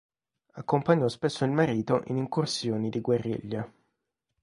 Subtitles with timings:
[0.55, 3.71] Accompagnò spesso il marito in incursioni di guerriglia.